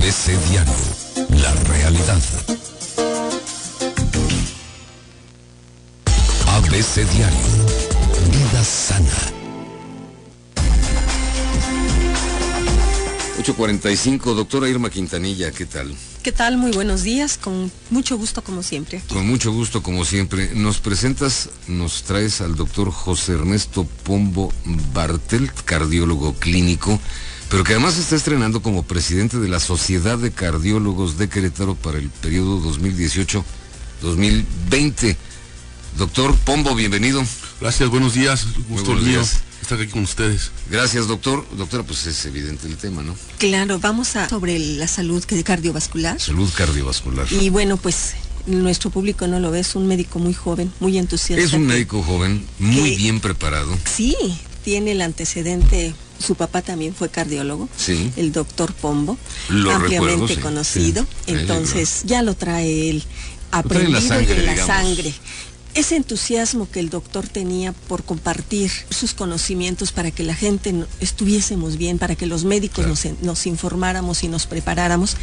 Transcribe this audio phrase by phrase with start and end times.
[0.00, 0.72] ABC Diario,
[1.42, 2.22] la realidad.
[6.46, 7.38] ABC Diario,
[8.32, 9.10] vida sana.
[13.42, 15.94] 8.45, doctora Irma Quintanilla, ¿qué tal?
[16.22, 16.56] ¿Qué tal?
[16.56, 19.02] Muy buenos días, con mucho gusto como siempre.
[19.06, 20.52] Con mucho gusto como siempre.
[20.54, 24.50] Nos presentas, nos traes al doctor José Ernesto Pombo
[24.94, 26.98] Bartel, cardiólogo clínico,
[27.50, 31.98] pero que además está estrenando como presidente de la Sociedad de Cardiólogos de Querétaro para
[31.98, 32.60] el periodo
[34.02, 35.16] 2018-2020.
[35.98, 37.22] Doctor Pombo, bienvenido.
[37.60, 38.46] Gracias, buenos días.
[38.68, 39.40] Gusto buenos mío días.
[39.60, 40.52] estar aquí con ustedes.
[40.70, 41.44] Gracias, doctor.
[41.56, 43.16] Doctora, pues es evidente el tema, ¿no?
[43.38, 46.20] Claro, vamos a sobre la salud cardiovascular.
[46.20, 47.26] Salud cardiovascular.
[47.32, 48.12] Y bueno, pues
[48.46, 51.44] nuestro público no lo ve, es un médico muy joven, muy entusiasta.
[51.44, 53.76] Es un médico joven, muy que- bien preparado.
[53.92, 54.16] Sí,
[54.64, 58.10] tiene el antecedente, su papá también fue cardiólogo, Sí.
[58.16, 59.16] el doctor Pombo,
[59.48, 61.32] Lo ampliamente recuerdo, sí, conocido, sí.
[61.32, 63.02] entonces ya lo trae él Lo
[63.68, 64.66] trae la aprendido sangre, en la digamos.
[64.76, 65.14] sangre.
[65.72, 70.86] Ese entusiasmo que el doctor tenía por compartir sus conocimientos para que la gente no-
[71.00, 72.88] estuviésemos bien, para que los médicos Claro.
[72.90, 75.16] nos, nos informáramos y nos preparáramos,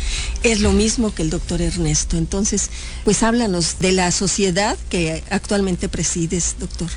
[0.43, 2.15] es lo mismo que el doctor Ernesto.
[2.17, 2.69] Entonces,
[3.03, 6.89] pues háblanos de la sociedad que actualmente presides, doctor.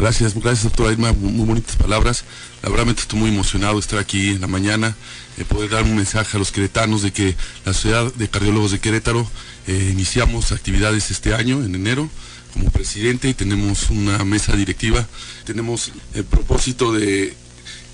[0.00, 2.24] Gracias, gracias doctora Irma, muy, bonitas palabras.
[2.62, 4.96] La verdad estoy muy emocionado de estar aquí en la mañana,
[5.36, 8.78] eh, poder dar un mensaje a los queretanos de que la Sociedad de Cardiólogos de
[8.78, 9.30] Querétaro
[9.66, 12.08] eh, iniciamos actividades este año, en enero,
[12.54, 15.06] como presidente y tenemos una mesa directiva.
[15.44, 17.34] Tenemos el propósito de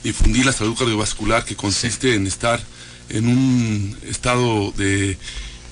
[0.04, 2.62] difundir la salud cardiovascular que consiste en estar
[3.08, 5.18] en un estado de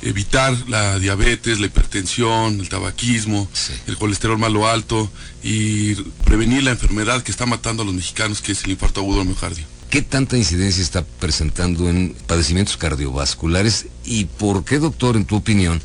[0.05, 3.73] evitar la diabetes, la hipertensión, el tabaquismo, Sí.
[3.87, 5.11] el colesterol malo alto
[5.43, 9.19] y prevenir la enfermedad que está matando a los mexicanos, que es el infarto agudo
[9.19, 9.65] del miocardio.
[9.91, 15.81] ¿Qué tanta incidencia está presentando en padecimientos cardiovasculares y por qué, doctor, en tu opinión,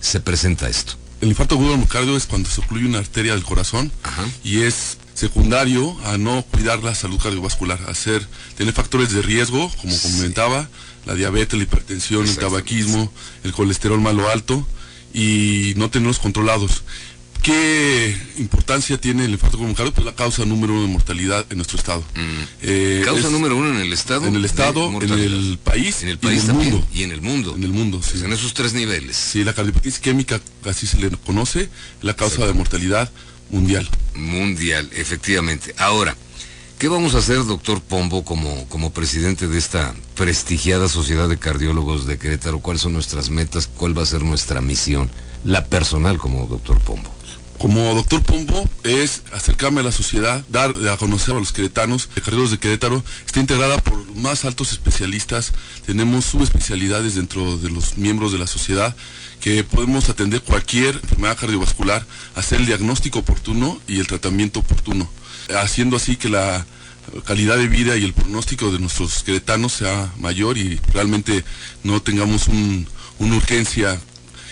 [0.00, 0.94] se presenta esto?
[1.20, 4.24] El infarto agudo del miocardio es cuando se ocluye una arteria del corazón Ajá.
[4.44, 9.70] y es secundario a no cuidar la salud cardiovascular, a hacer, tener factores de riesgo,
[9.80, 10.08] como Sí.
[10.12, 10.68] comentaba,
[11.06, 13.12] la diabetes, la hipertensión, el tabaquismo,
[13.44, 14.66] el colesterol malo alto
[15.14, 16.82] y no tenerlos controlados.
[17.42, 19.92] ¿Qué importancia tiene el infarto miocardio?
[19.94, 22.02] Pues la causa número uno de mortalidad en nuestro estado.
[22.62, 23.04] Eh, Mm.
[23.04, 24.26] Causa es número uno en el Estado.
[24.26, 26.88] en el Estado, en el país En el y país en el mundo.
[26.92, 27.54] Y en el mundo.
[27.56, 28.12] En el mundo, sí.
[28.12, 29.16] Pues en esos tres niveles.
[29.16, 31.68] Sí, la cardiopatía isquémica, así se le conoce,
[32.02, 33.12] la causa de mortalidad
[33.50, 33.88] mundial.
[34.14, 35.74] Mundial, efectivamente.
[35.78, 36.16] Ahora,
[36.78, 42.06] ¿qué vamos a hacer, doctor Pombo, como, como presidente de esta prestigiada Sociedad de Cardiólogos
[42.06, 42.60] de Querétaro?
[42.60, 43.66] ¿Cuáles son nuestras metas?
[43.66, 45.10] ¿Cuál va a ser nuestra misión?
[45.44, 47.15] La personal como doctor Pombo.
[47.58, 52.20] Como doctor Pombo es acercarme a la sociedad, dar a conocer a los queretanos, de
[52.20, 55.52] cardiólogos de Querétaro, está integrada por más altos especialistas,
[55.86, 58.94] tenemos subespecialidades dentro de los miembros de la sociedad
[59.40, 65.08] que podemos atender cualquier enfermedad cardiovascular, hacer el diagnóstico oportuno y el tratamiento oportuno,
[65.58, 66.66] haciendo así que la
[67.24, 71.42] calidad de vida y el pronóstico de nuestros queretanos sea mayor y realmente
[71.84, 72.86] no tengamos un-
[73.18, 73.98] una urgencia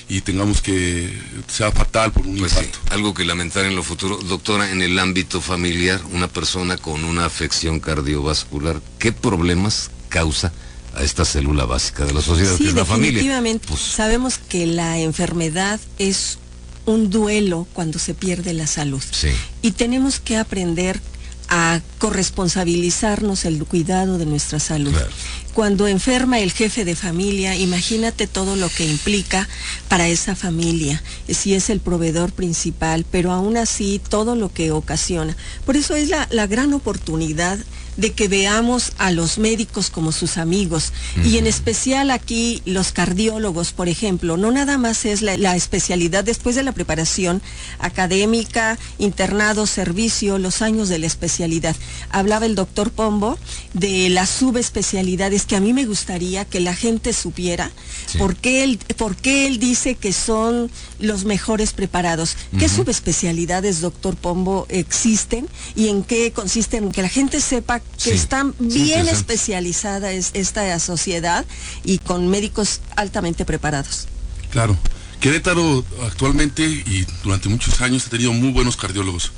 [0.08, 4.18] y tengamos que sea fatal por un Pues sí, algo que lamentar en lo futuro.
[4.18, 10.52] Doctora, en el ámbito familiar, una persona con una afección cardiovascular, ¿qué problemas causa
[10.94, 13.12] a esta célula básica de la sociedad, que Sí, es la familia?
[13.12, 13.66] definitivamente.
[13.68, 16.38] Pues, Sabemos que la enfermedad es
[16.86, 19.02] un duelo cuando se pierde la salud.
[19.10, 19.28] sí,
[19.62, 21.00] Y tenemos que aprender
[21.48, 24.92] a corresponsabilizarnos el cuidado de nuestra salud.
[24.92, 25.10] Claro.
[25.54, 29.48] Cuando enferma el jefe de familia, imagínate todo lo que implica
[29.88, 35.36] para esa familia, si es el proveedor principal, pero aún así todo lo que ocasiona.
[35.64, 37.56] Por eso es la, la gran oportunidad
[37.96, 40.92] de que veamos a los médicos como sus amigos
[41.24, 46.24] y en especial aquí los cardiólogos, por ejemplo, no nada más es la, la especialidad
[46.24, 47.42] después de la preparación
[47.78, 51.76] académica, internado, servicio, los años de la especialidad.
[52.10, 53.38] Hablaba el doctor Pombo
[53.72, 57.70] de las subespecialidades que a mí me gustaría que la gente supiera
[58.06, 58.18] Sí.
[58.18, 62.36] por, qué él, por qué él dice que son los mejores preparados.
[62.58, 66.92] ¿Qué subespecialidades, doctor Pombo, existen y en qué consisten?
[66.92, 69.12] Que la gente sepa que Sí, está sí, bien interesante.
[69.12, 71.44] especializada es- esta sociedad
[71.84, 74.06] y con médicos altamente preparados.
[74.50, 74.76] Claro.
[75.20, 79.32] Querétaro actualmente y durante muchos años ha tenido muy buenos cardiólogos.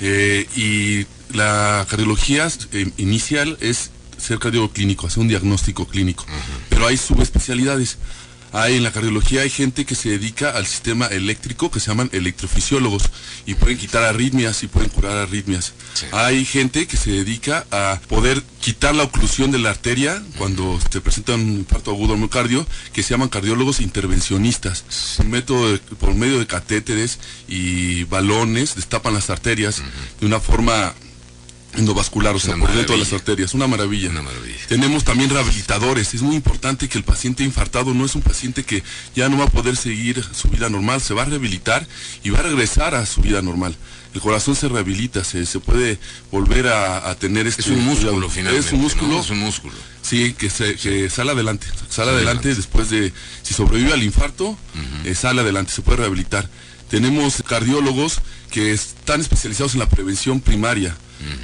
[0.00, 1.06] Eh, y
[1.36, 6.24] la cardiología eh, inicial es ser cardiólogo clínico, hacer un diagnóstico clínico.
[6.70, 7.98] Pero hay subespecialidades.
[8.52, 12.08] Hay en la cardiología hay gente que se dedica al sistema eléctrico que se llaman
[12.12, 13.04] electrofisiólogos
[13.46, 15.72] y pueden quitar arritmias y pueden curar arritmias.
[15.94, 16.06] Sí.
[16.12, 21.00] Hay gente que se dedica a poder quitar la oclusión de la arteria cuando se
[21.00, 24.84] presenta un infarto agudo al miocardio, que se llaman cardiólogos intervencionistas.
[25.18, 27.18] Un método de- por medio de catéteres
[27.48, 29.82] y balones destapan las arterias
[30.20, 30.94] de una forma
[31.76, 33.54] endovascular, o sea, por dentro de las arterias.
[33.54, 34.10] Una maravilla.
[34.10, 34.58] Una maravilla.
[34.68, 36.14] Tenemos también rehabilitadores.
[36.14, 38.82] Es muy importante que el paciente infartado no es un paciente que
[39.14, 41.86] ya no va a poder seguir su vida normal, se va a rehabilitar
[42.24, 43.76] y va a regresar a su vida normal.
[44.14, 45.98] El corazón se rehabilita, se, se puede
[46.32, 47.62] volver a, a tener este...
[47.62, 48.66] Es un músculo finalmente.
[48.66, 49.20] Es un músculo, ¿no?
[49.20, 49.74] Es un músculo.
[50.02, 51.66] sí, que, se, que sale adelante.
[51.90, 52.54] Sale adelante.
[52.54, 53.12] después de...
[53.42, 54.56] Si sobrevive al infarto,
[55.04, 56.48] eh, sale adelante, se puede rehabilitar.
[56.88, 58.20] Tenemos cardiólogos
[58.50, 60.96] que están especializados en la prevención primaria.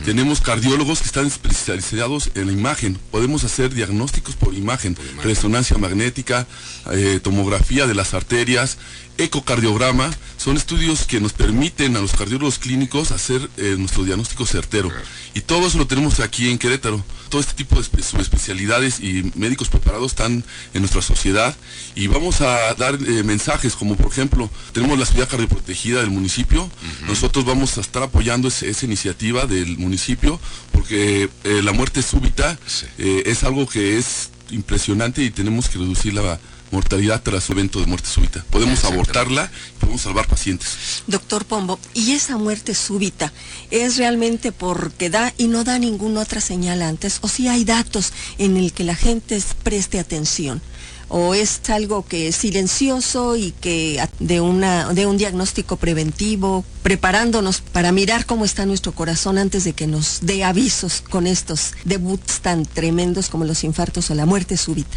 [0.04, 2.98] Tenemos cardiólogos que están especializados en la imagen.
[3.10, 6.46] Podemos hacer diagnósticos por imagen, resonancia magnética,
[6.92, 8.78] eh, tomografía de las arterias,
[9.18, 10.10] ecocardiograma.
[10.36, 14.90] Son estudios que nos permiten a los cardiólogos clínicos hacer eh, nuestro diagnóstico certero.
[15.34, 17.04] Y todo eso lo tenemos aquí en Querétaro.
[17.34, 21.52] Todo este tipo de espe- subespecialidades y médicos preparados están en nuestra sociedad.
[21.96, 26.70] Y vamos a dar eh, mensajes como por ejemplo, tenemos la ciudad cardioprotegida del municipio.
[27.08, 30.38] Nosotros vamos a estar apoyando ese- esa iniciativa del municipio
[30.70, 32.86] porque eh, la muerte súbita Sí.
[32.98, 36.38] eh, es algo que es impresionante y tenemos que reducir la
[36.74, 38.44] mortalidad tras un evento de muerte súbita.
[38.50, 41.02] Podemos abortarla y podemos salvar pacientes.
[41.06, 43.32] Doctor Pombo, ¿y esa muerte súbita
[43.70, 47.18] es realmente porque da y no da ninguna otra señal antes?
[47.22, 50.60] ¿O si hay datos en el que la gente preste atención?
[51.08, 57.60] ¿O es algo que es silencioso y que de, una, de un diagnóstico preventivo, preparándonos
[57.60, 62.40] para mirar cómo está nuestro corazón antes de que nos dé avisos con estos debuts
[62.40, 64.96] tan tremendos como los infartos o la muerte súbita?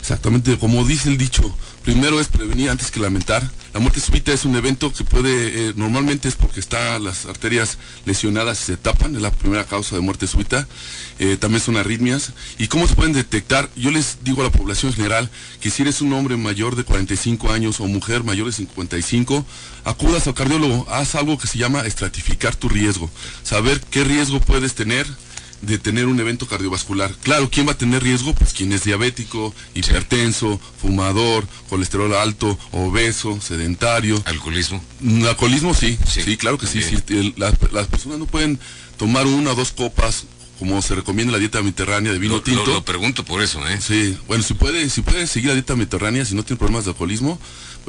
[0.00, 1.54] Exactamente, como dice el dicho,
[1.84, 3.42] primero es prevenir antes que lamentar.
[3.74, 7.76] La muerte súbita es un evento que puede, eh, normalmente es porque están las arterias
[8.06, 10.66] lesionadas y se tapan, es la primera causa de muerte súbita.
[11.18, 12.32] Eh, también son arritmias.
[12.58, 13.68] ¿Y cómo se pueden detectar?
[13.76, 15.30] Yo les digo a la población general
[15.60, 19.44] que si eres un hombre mayor de 45 años o mujer mayor de 55,
[19.84, 23.10] acudas al cardiólogo, haz algo que se llama estratificar tu riesgo,
[23.42, 25.06] saber qué riesgo puedes tener
[25.62, 27.12] de tener un evento cardiovascular.
[27.22, 28.34] Claro, ¿quién va a tener riesgo?
[28.34, 34.22] Pues quien es diabético, hipertenso, fumador, colesterol alto, obeso, sedentario.
[34.26, 34.82] Alcoholismo.
[35.00, 36.82] Mm, Alcoholismo sí, Sí, sí, claro que sí.
[36.82, 37.34] sí.
[37.36, 38.58] Las, las personas no pueden
[38.96, 40.24] tomar una o dos copas,
[40.58, 42.64] como se recomienda en la dieta mediterránea de vino Lo, tinto.
[42.66, 43.78] lo- lo pregunto por eso, ¿eh?
[43.80, 46.90] Sí, bueno, si puede, si puede seguir la dieta mediterránea, si no tiene problemas de
[46.92, 47.38] alcoholismo,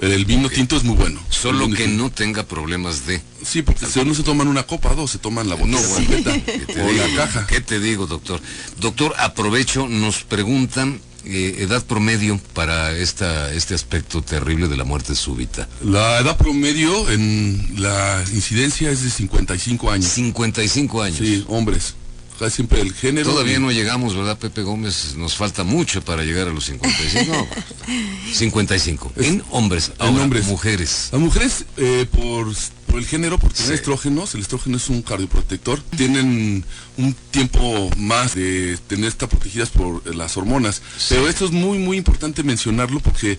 [0.01, 1.19] el vino tinto es muy bueno.
[1.30, 2.04] Solo que tinto.
[2.04, 3.21] no tenga problemas de...
[3.44, 6.06] Sí, porque si no se toman una copa, dos, se toman la botella No, bueno,
[6.07, 7.07] completa, ¿qué te o digo?
[7.07, 7.48] la caja.
[7.48, 8.39] ¿Qué te digo, doctor?
[8.80, 15.15] Doctor, aprovecho, nos preguntan eh, edad promedio para esta, este aspecto terrible de la muerte
[15.15, 15.68] súbita.
[15.83, 20.06] La edad promedio en la incidencia es de 55 años.
[20.12, 21.18] 55 años.
[21.19, 21.95] Sí, hombres.
[22.39, 23.31] Casi siempre el género.
[23.31, 25.15] Todavía y- no llegamos, ¿verdad, Pepe Gómez?
[25.18, 27.47] Nos falta mucho para llegar a los 55.
[27.89, 29.12] No, 55.
[29.18, 29.91] En hombres.
[30.00, 30.45] En hombres.
[30.45, 31.09] mujeres.
[31.12, 32.47] Las mujeres, eh, por,
[32.88, 33.74] por el género, por tener Sí.
[33.74, 36.63] estrógenos, el estrógeno es un cardioprotector, tienen
[36.97, 40.81] un tiempo más de tener estar protegidas por eh, las hormonas.
[41.09, 43.38] Pero esto es muy, muy importante mencionarlo porque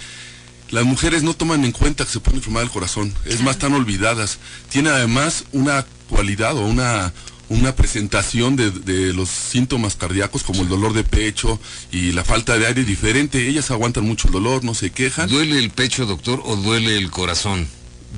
[0.70, 3.14] las mujeres no toman en cuenta que se puede enfermar el corazón.
[3.24, 4.38] Es más, están olvidadas.
[4.68, 7.12] Tiene además una cualidad o una
[7.50, 11.60] una presentación de, de los síntomas cardíacos como el dolor de pecho
[11.92, 13.46] y la falta de aire diferente.
[13.46, 15.28] Ellas aguantan mucho el dolor, no se quejan.
[15.28, 17.68] ¿Duele el pecho, doctor, o duele el corazón?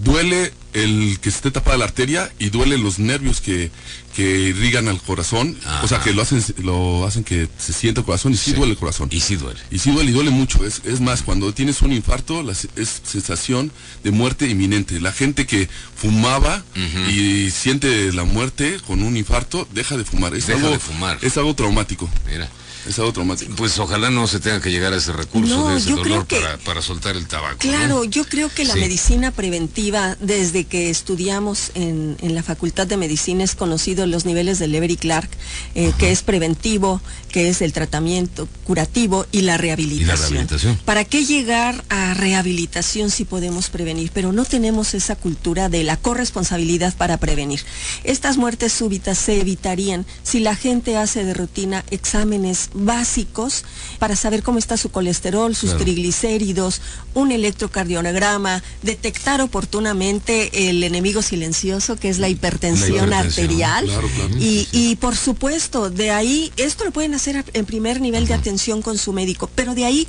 [0.01, 3.71] duele el que se esté tapada la arteria y duele los nervios que,
[4.17, 8.07] que irrigan al corazón, o sea que lo hacen, lo hacen que se sienta el
[8.07, 8.57] corazón y sí, Sí.
[8.57, 9.09] duele el corazón.
[9.13, 9.61] Y sí duele.
[9.71, 10.65] Y sí duele y duele mucho.
[10.65, 13.71] Es, es más, cuando tienes un infarto, la es sensación
[14.03, 15.01] de muerte inminente.
[15.01, 16.65] La gente que fumaba
[17.11, 20.35] y siente la muerte con un infarto, deja de fumar.
[20.35, 21.19] Es Deja algo, de fumar.
[21.23, 22.09] Es algo traumático.
[22.31, 22.49] Mira.
[22.89, 23.55] Es algo traumático.
[23.57, 26.41] Pues ojalá no se tenga que llegar a ese recurso No, de ese dolor que-
[26.41, 27.55] para, para soltar el tabaco.
[27.55, 27.59] ¿no?
[27.71, 28.81] Claro, yo creo que la Sí.
[28.81, 34.59] medicina preventiva, desde que estudiamos en, en la Facultad de Medicina, es conocido los niveles
[34.59, 35.31] de Lever y Clark,
[35.75, 40.31] eh, que es preventivo, que es el tratamiento curativo y la rehabilitación.
[40.31, 40.77] rehabilitación.
[40.85, 44.11] ¿Para qué llegar a rehabilitación si podemos prevenir?
[44.13, 47.61] Pero no tenemos esa cultura de la corresponsabilidad para prevenir.
[48.05, 53.65] Estas muertes súbitas se evitarían si la gente hace de rutina exámenes básicos
[53.99, 55.85] para saber cómo está su colesterol, sus Claro.
[55.85, 56.81] triglicéridos,
[57.15, 63.85] un electrocardiograma, detectar oportunamente el enemigo silencioso que es la hipertensión, hipertensión, arterial.
[63.87, 64.37] claro, claro.
[64.39, 68.81] Y, y por supuesto, de ahí, esto lo pueden hacer en primer nivel de atención
[68.83, 70.09] con su médico, pero de ahí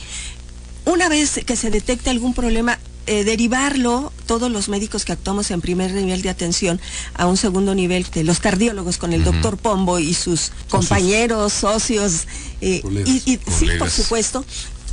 [0.86, 5.62] una vez que se detecte algún problema, eh, derivarlo, todos los médicos que actuamos en
[5.62, 6.80] primer nivel de atención,
[7.14, 12.28] a un segundo nivel, de los cardiólogos con el doctor Pombo y sus compañeros, socios,
[12.62, 14.44] eh, y, y- sí, por supuesto.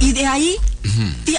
[0.00, 0.56] Y de ahí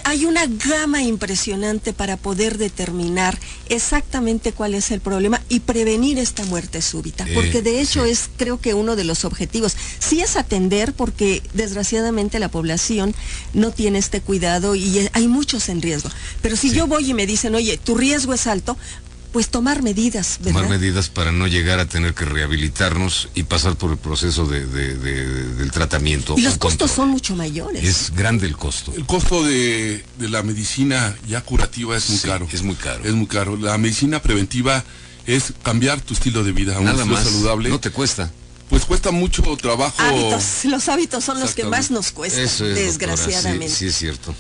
[0.04, 3.38] hay una gama impresionante para poder determinar
[3.70, 7.26] exactamente cuál es el problema y prevenir esta muerte súbita.
[7.28, 8.12] Eh, Porque de hecho sí.
[8.12, 9.76] es creo que uno de los objetivos.
[10.00, 13.16] Sí es atender porque desgraciadamente la población
[13.54, 16.10] no tiene este cuidado y hay muchos en riesgo.
[16.42, 16.76] Pero si Sí.
[16.76, 18.78] yo voy y me dicen, oye, tu riesgo es alto,
[19.32, 20.62] pues tomar medidas, ¿verdad?
[20.62, 24.66] Tomar medidas para no llegar a tener que rehabilitarnos y pasar por el proceso de,
[24.66, 26.36] de- de- del tratamiento.
[26.38, 26.90] y los costos control.
[26.90, 27.84] son mucho mayores.
[27.84, 28.94] Es grande el costo.
[28.96, 32.48] El costo de, de la medicina ya curativa es muy Sí, caro.
[32.52, 33.04] es muy caro.
[33.06, 33.56] Es muy caro.
[33.58, 34.84] La medicina preventiva
[35.26, 37.24] es cambiar tu estilo de vida a un Nada estilo más.
[37.24, 37.70] saludable.
[37.70, 38.32] No te cuesta.
[38.70, 39.96] Pues cuesta mucho trabajo.
[40.02, 43.70] Hábitos, los hábitos son los que más nos cuestan, Eso es, desgraciadamente.
[43.70, 44.34] Sí, sí es cierto.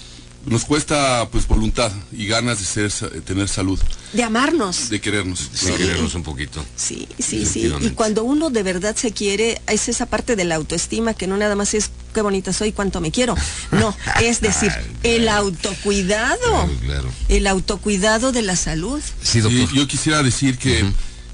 [0.46, 3.80] Nos cuesta pues voluntad y ganas de ser, de tener salud,
[4.12, 4.90] De amarnos.
[4.90, 5.40] de querernos.
[5.54, 5.78] Sí, claro.
[5.78, 6.66] querernos un poquito.
[6.76, 7.72] Sí, sí, sí.
[7.82, 11.38] Y cuando uno de verdad se quiere, es esa parte de la autoestima que no
[11.38, 13.36] nada más es qué bonita soy, cuánto me quiero.
[13.72, 14.72] No, es decir,
[15.04, 16.40] el autocuidado.
[16.40, 17.10] Claro, claro.
[17.30, 19.00] El autocuidado de la salud.
[19.22, 19.70] Sí, doctor.
[19.72, 20.84] Y yo quisiera decir que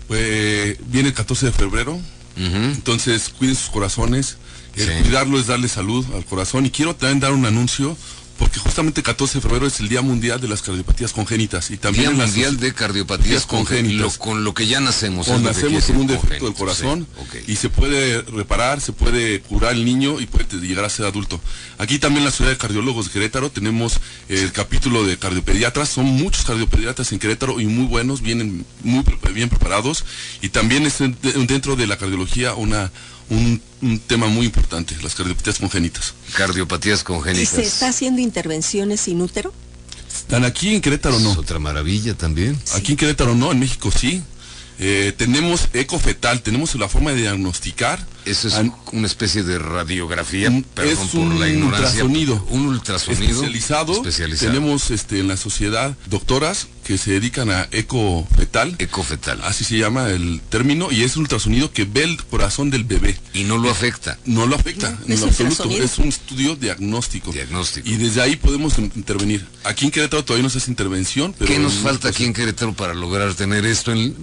[0.10, 2.00] pues, viene el 14 de febrero,
[2.36, 4.38] entonces cuiden sus corazones.
[4.76, 4.94] El Sí.
[5.04, 6.66] cuidarlo es darle salud al corazón.
[6.68, 7.98] Y quiero también dar un anuncio,
[8.38, 11.72] porque justamente el 14 de febrero es el Día Mundial de las Cardiopatías Congénitas.
[11.72, 14.18] Y también Día Mundial de Cardiopatías Congénitas.
[14.18, 15.28] Con lo que ya nacemos.
[15.28, 19.74] que nacemos con un defecto del corazón sí, y se puede reparar, se puede curar
[19.74, 21.40] el niño y puede llegar a ser adulto.
[21.78, 26.06] Aquí también en la ciudad de cardiólogos de Querétaro tenemos el capítulo de cardiopediatras, son
[26.06, 29.04] muchos cardiopediatras en Querétaro y muy buenos, vienen muy
[29.34, 30.06] bien preparados
[30.42, 32.92] y también es en- de- dentro de la cardiología una
[33.30, 36.14] un, un tema muy importante, las cardiopatías congénitas.
[36.36, 37.50] Cardiopatías ¿Y congénitas.
[37.50, 39.54] se está haciendo intervenciones sin útero?
[40.14, 41.32] ¿Están aquí en Querétaro no?
[41.32, 42.60] Es otra maravilla también.
[42.74, 44.22] Aquí en Querétaro no, en México sí.
[44.80, 48.06] Eh, tenemos ecofetal, tenemos la forma de diagnosticar.
[48.26, 52.04] Eso es an- una especie de radiografía, Un- perdón es por un la ignorancia.
[52.04, 52.46] ultrasonido.
[52.50, 53.94] Un ultrasonido especializado.
[53.94, 54.52] especializado.
[54.52, 58.76] Tenemos este, en la sociedad doctoras que se dedican a ecofetal.
[58.80, 59.42] ecofetal.
[59.44, 60.90] Así se llama el término.
[60.92, 63.18] Y es un ultrasonido que ve el corazón del bebé.
[63.34, 64.20] Y no lo afecta.
[64.26, 65.70] No lo afecta No, en lo absoluto.
[65.72, 67.32] Es un estudio diagnóstico.
[67.32, 67.88] Diagnóstico.
[67.90, 69.46] Y desde ahí podemos in- intervenir.
[69.64, 71.34] Aquí en Querétaro todavía no se hace intervención.
[71.38, 74.16] Pero ¿Qué nos falta aquí en Querétaro para lograr tener esto en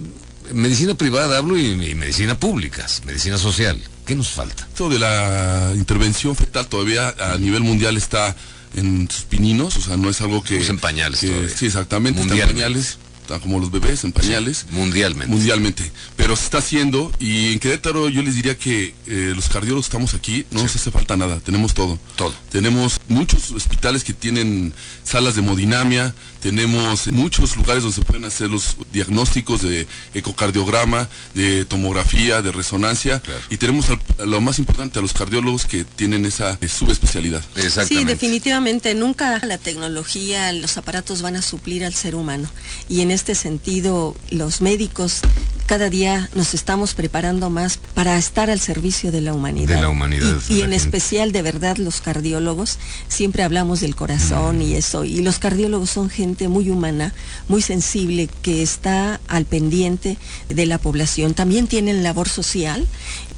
[0.53, 3.79] medicina privada hablo y, y medicina pública, medicina social?
[4.05, 4.67] ¿Qué nos falta?
[4.67, 8.35] Esto de la intervención fetal todavía a nivel mundial está
[8.75, 10.55] en sus pininos, o sea, no es algo que...
[10.57, 11.49] Estamos en pañales que- todavía.
[11.57, 14.65] Sí, exactamente, está en pañales, está como los bebés en pañales.
[14.71, 15.33] Mundialmente.
[15.33, 19.85] Mundialmente, pero se está haciendo y en Querétaro yo les diría que eh, los cardiólogos
[19.85, 21.97] estamos aquí no nos hace falta nada, tenemos todo.
[22.17, 22.33] Todo.
[22.51, 24.73] Tenemos muchos hospitales que tienen
[25.03, 26.13] salas de hemodinamia,
[26.49, 33.19] tenemos muchos lugares donde se pueden hacer los diagnósticos de ecocardiograma, de tomografía, de resonancia
[33.19, 33.39] Claro.
[33.49, 37.43] y tenemos al- a lo más importante a los cardiólogos que tienen esa eh, subespecialidad.
[37.87, 38.93] Sí, definitivamente.
[38.93, 42.47] Nunca la tecnología, los aparatos van a suplir al ser humano.
[42.89, 45.21] Y en este sentido, los médicos
[45.65, 49.75] cada día nos estamos preparando más para estar al servicio de la humanidad.
[49.75, 50.75] De la humanidad, Y, y la en gente.
[50.75, 52.77] especial, de verdad, los cardiólogos.
[53.07, 55.05] Siempre hablamos del corazón y eso.
[55.05, 57.13] Y los cardiólogos son gente muy humana,
[57.47, 60.17] muy sensible, que está al pendiente
[60.49, 61.33] de la población.
[61.33, 62.87] También tienen labor social,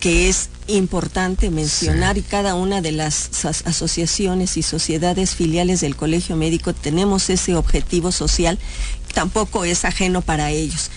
[0.02, 5.96] que es importante mencionar y cada una de las as- asociaciones y sociedades filiales del
[5.96, 8.60] Colegio Médico tenemos ese objetivo social,
[9.14, 10.92] tampoco es ajeno para ellos.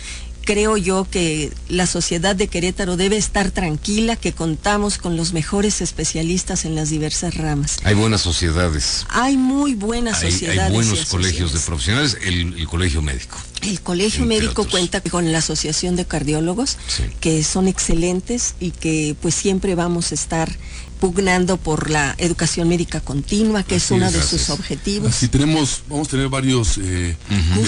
[0.50, 5.80] Creo yo que la sociedad de Querétaro debe estar tranquila, que contamos con los mejores
[5.80, 7.76] especialistas en las diversas ramas.
[7.84, 9.06] Hay buenas sociedades.
[9.10, 10.62] Hay muy buenas Hay, sociedades.
[10.62, 13.36] hay buenos colegios de profesionales, el, el colegio médico.
[13.62, 14.68] El Colegio Entre Médico otros.
[14.72, 17.02] cuenta con la Asociación de Cardiólogos, Sí.
[17.20, 20.50] que son excelentes y que pues siempre vamos a estar
[20.98, 24.40] pugnando por la educación médica continua, que es uno es, de gracias.
[24.42, 25.10] sus objetivos.
[25.10, 27.16] Así tenemos, vamos a tener varios eh,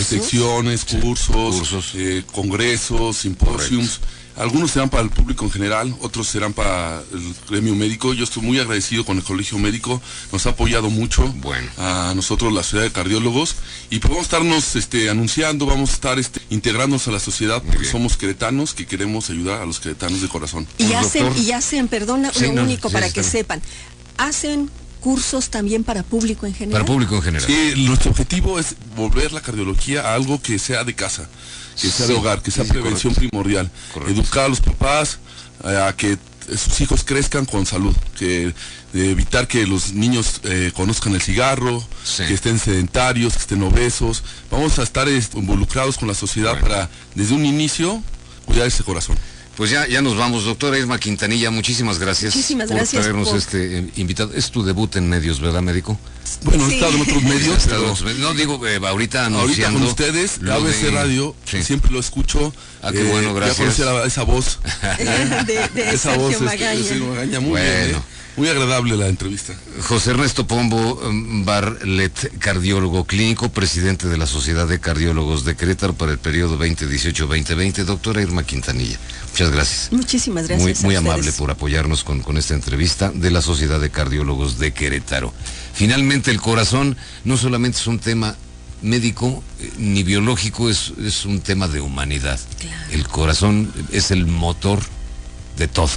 [0.07, 1.93] secciones, cursos, cursos.
[1.95, 4.01] eh, congresos, simposiums.
[4.37, 8.15] Algunos serán para el público en general, otros serán para el gremio médico.
[8.15, 10.01] Yo estoy muy agradecido con el colegio médico,
[10.33, 11.69] nos ha apoyado mucho Bueno.
[11.79, 13.57] a nosotros, la ciudad de cardiólogos,
[13.91, 17.63] y pues vamos a estarnos este, anunciando, vamos a estar este, integrándonos a la sociedad
[17.63, 20.67] porque somos queretanos que queremos ayudar a los queretanos de corazón.
[20.79, 21.43] Y Pues, hacen, doctor.
[21.43, 23.61] y hacen, perdona, Sí, lo no, único sí, para que sepan,
[24.17, 24.71] hacen
[25.03, 26.81] cursos también para público en general.
[26.83, 27.47] Para público en general.
[27.47, 31.29] Sí, nuestro objetivo es volver la cardiología a algo que sea de casa,
[31.81, 33.31] que sea Sí, de hogar, que sea sí, prevención correcto.
[33.31, 33.71] primordial.
[33.93, 34.15] Correcto.
[34.21, 35.19] Educar a los papás
[35.65, 36.17] eh, a que
[36.57, 38.53] sus hijos crezcan con salud, que
[38.95, 41.83] evitar que los niños eh, conozcan el cigarro,
[42.17, 44.23] que estén sedentarios, que estén obesos.
[44.51, 48.03] Vamos a estar involucrados con la sociedad para desde un inicio
[48.45, 49.17] cuidar ese corazón.
[49.57, 53.39] Pues ya, ya nos vamos, doctora Irma Quintanilla, muchísimas gracias Muchísimas por gracias traernos por-
[53.39, 54.33] este eh, invitado.
[54.35, 55.99] Es tu debut en medios, ¿verdad, médico?
[56.45, 56.73] Bueno, Sí.
[56.73, 57.67] he estado en otros medios,
[58.19, 59.79] no digo eh, ahorita ahorita anunciando.
[59.81, 61.63] con ustedes, lo ABC de- Radio, Sí.
[61.63, 62.55] siempre lo escucho.
[62.81, 63.59] Ah, qué bueno, ya gracias.
[63.59, 64.59] conocí a esa voz.
[65.47, 66.83] de, de esa Sergio voz este, Magaña.
[66.89, 67.71] sí, Magaña, muy Bueno.
[67.87, 68.03] bien, ¿eh?
[68.37, 69.53] Muy agradable la entrevista.
[69.83, 75.93] José Ernesto Pombo mm, Barlet, cardiólogo clínico, presidente de la Sociedad de Cardiólogos de Querétaro
[75.95, 77.85] para el periodo 2018-2020.
[77.85, 78.99] Doctora Irma Quintanilla,
[79.31, 79.89] muchas gracias.
[79.93, 80.63] Muchísimas gracias.
[80.63, 81.15] Muy, a muy ustedes.
[81.15, 85.35] amable por apoyarnos con, con esta entrevista de la Sociedad de Cardiólogos de Querétaro.
[85.75, 88.35] Finalmente, el corazón no solamente es un tema
[88.81, 92.41] médico eh, ni biológico, es, es un tema de humanidad.
[92.61, 92.93] Claro.
[92.93, 94.81] El corazón es el motor
[95.59, 95.91] de todo,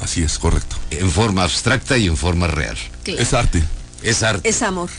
[0.00, 0.76] Así es, correcto.
[0.90, 2.76] en forma abstracta y en forma real.
[3.02, 3.20] Claro.
[3.20, 3.62] Es arte.
[4.02, 4.48] Es arte.
[4.48, 4.90] Es amor.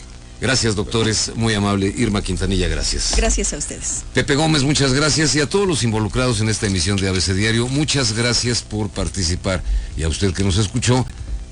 [0.41, 1.31] Gracias, doctores.
[1.35, 1.93] Muy amable.
[1.97, 3.13] Irma Quintanilla, gracias.
[3.17, 4.03] Gracias a ustedes.
[4.13, 5.35] Pepe Gómez, muchas gracias.
[5.35, 9.61] Y a todos los involucrados en esta emisión de ABC Diario, muchas gracias por participar.
[9.97, 11.05] Y a usted que nos escuchó,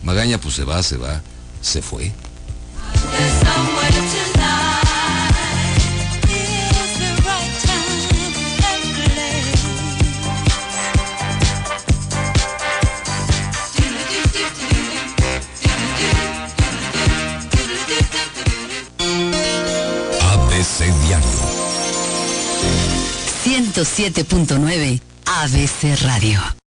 [0.03, 1.21] Magaña, pues se va, se va,
[1.61, 2.13] se fue.
[23.77, 26.66] 107.9 ABC Radio.